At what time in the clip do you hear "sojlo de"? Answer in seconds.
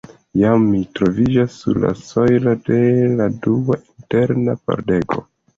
1.99-2.79